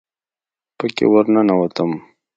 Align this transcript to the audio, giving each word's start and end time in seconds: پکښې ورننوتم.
پکښې 0.77 1.05
ورننوتم. 1.11 1.91